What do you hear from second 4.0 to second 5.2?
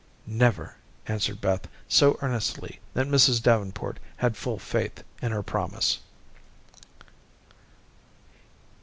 had full faith